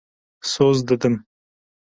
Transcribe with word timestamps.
Soz 0.53 0.81
didim. 0.87 1.23